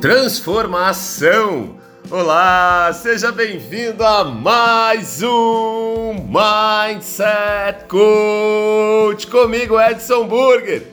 [0.00, 1.76] Transformação.
[2.10, 10.86] Olá, seja bem-vindo a mais um Mindset Coach comigo, Edson Burger.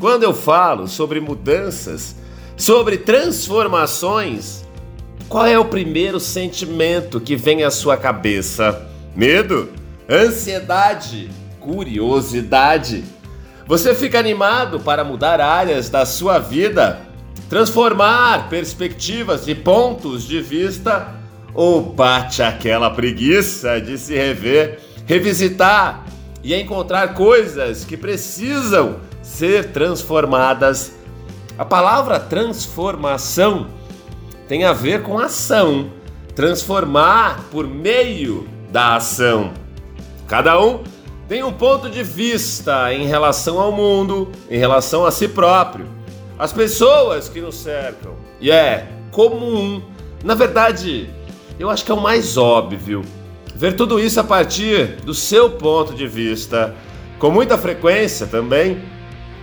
[0.00, 2.16] Quando eu falo sobre mudanças,
[2.56, 4.64] sobre transformações,
[5.28, 8.84] qual é o primeiro sentimento que vem à sua cabeça?
[9.14, 9.70] Medo?
[10.10, 11.30] Ansiedade?
[11.60, 13.04] Curiosidade?
[13.66, 17.00] Você fica animado para mudar áreas da sua vida,
[17.48, 21.14] transformar perspectivas e pontos de vista
[21.52, 26.04] ou bate aquela preguiça de se rever, revisitar
[26.42, 30.92] e encontrar coisas que precisam ser transformadas?
[31.56, 33.68] A palavra transformação
[34.48, 35.90] tem a ver com ação,
[36.34, 39.52] transformar por meio da ação.
[40.26, 40.82] Cada um
[41.28, 45.86] tem um ponto de vista em relação ao mundo, em relação a si próprio,
[46.38, 48.14] as pessoas que nos cercam.
[48.40, 49.82] E é comum,
[50.22, 51.08] na verdade,
[51.58, 53.02] eu acho que é o mais óbvio,
[53.54, 56.74] ver tudo isso a partir do seu ponto de vista.
[57.18, 58.82] Com muita frequência também,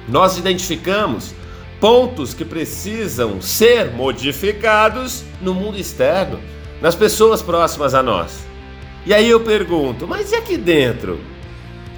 [0.08, 1.34] nós identificamos
[1.80, 6.40] pontos que precisam ser modificados no mundo externo,
[6.82, 8.46] nas pessoas próximas a nós.
[9.06, 11.20] E aí eu pergunto, mas e aqui dentro?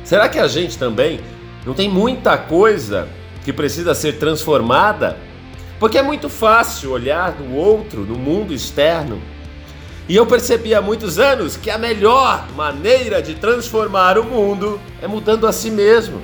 [0.03, 1.19] Será que a gente também
[1.65, 3.09] não tem muita coisa
[3.43, 5.17] que precisa ser transformada?
[5.79, 9.21] Porque é muito fácil olhar no outro, no mundo externo.
[10.07, 15.07] E eu percebi há muitos anos que a melhor maneira de transformar o mundo é
[15.07, 16.21] mudando a si mesmo.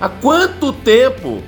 [0.00, 1.42] Há quanto tempo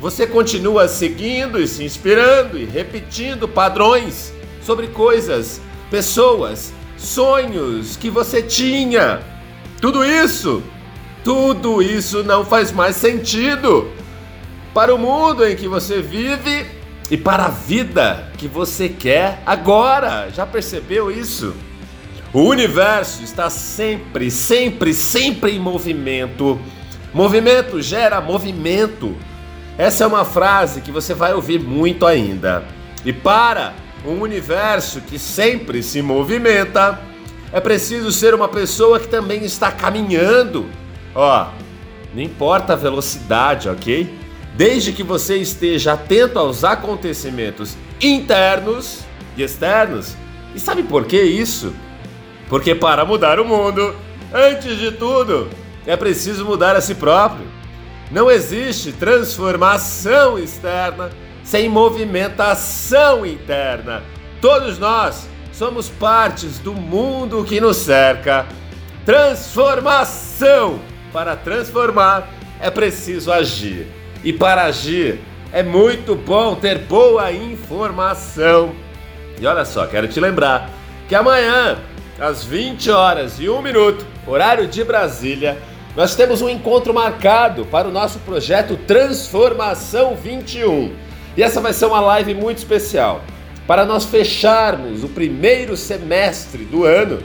[0.00, 8.42] você continua seguindo e se inspirando e repetindo padrões sobre coisas, pessoas, sonhos que você
[8.42, 9.20] tinha?
[9.80, 10.62] Tudo isso
[11.22, 13.90] tudo isso não faz mais sentido
[14.74, 16.66] para o mundo em que você vive
[17.10, 20.30] e para a vida que você quer agora.
[20.30, 21.54] Já percebeu isso?
[22.32, 26.60] O universo está sempre, sempre, sempre em movimento.
[27.12, 29.16] Movimento gera movimento.
[29.76, 32.64] Essa é uma frase que você vai ouvir muito ainda.
[33.04, 37.00] E para um universo que sempre se movimenta,
[37.52, 40.68] é preciso ser uma pessoa que também está caminhando
[41.14, 41.48] Ó,
[42.14, 44.19] não importa a velocidade, ok?
[44.56, 49.00] Desde que você esteja atento aos acontecimentos internos
[49.36, 50.16] e externos.
[50.54, 51.74] E sabe por que isso?
[52.48, 53.94] Porque para mudar o mundo,
[54.32, 55.48] antes de tudo,
[55.86, 57.46] é preciso mudar a si próprio.
[58.10, 61.10] Não existe transformação externa
[61.44, 64.02] sem movimentação interna.
[64.40, 68.46] Todos nós somos partes do mundo que nos cerca.
[69.04, 70.80] Transformação
[71.12, 72.28] para transformar
[72.60, 73.99] é preciso agir.
[74.22, 75.20] E para agir
[75.52, 78.72] é muito bom ter boa informação.
[79.40, 80.70] E olha só, quero te lembrar
[81.08, 81.78] que amanhã,
[82.18, 85.58] às 20 horas e 1 minuto, horário de Brasília,
[85.96, 90.92] nós temos um encontro marcado para o nosso projeto Transformação 21.
[91.36, 93.22] E essa vai ser uma live muito especial.
[93.66, 97.20] Para nós fecharmos o primeiro semestre do ano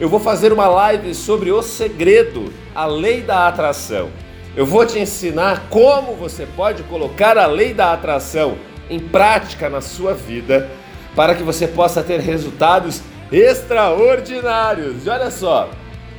[0.00, 4.10] eu vou fazer uma live sobre o segredo, a lei da atração.
[4.54, 8.58] Eu vou te ensinar como você pode colocar a lei da atração
[8.90, 10.68] em prática na sua vida
[11.16, 15.06] para que você possa ter resultados extraordinários.
[15.06, 15.70] E olha só,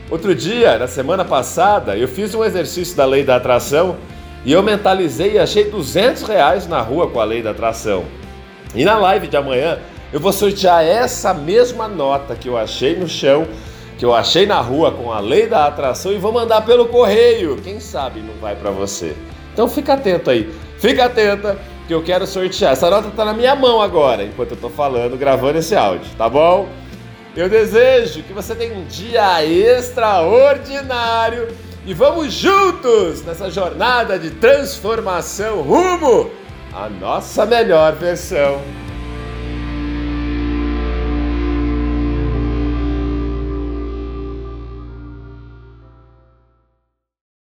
[0.10, 3.98] outro dia, na semana passada, eu fiz um exercício da lei da atração
[4.44, 8.04] e eu mentalizei e achei 200 reais na rua com a lei da atração.
[8.74, 9.78] E na live de amanhã
[10.12, 13.48] eu vou sortear essa mesma nota que eu achei no chão
[13.98, 17.58] que eu achei na rua com a lei da atração e vou mandar pelo correio.
[17.58, 19.16] Quem sabe não vai para você.
[19.54, 20.52] Então fica atento aí.
[20.80, 22.74] Fica atenta que eu quero sortear.
[22.74, 26.28] Essa nota está na minha mão agora, enquanto eu estou falando, gravando esse áudio, tá
[26.28, 26.68] bom?
[27.36, 31.48] Eu desejo que você tenha um dia extraordinário
[31.86, 36.30] e vamos juntos nessa jornada de transformação rumo
[36.74, 38.62] à nossa melhor versão.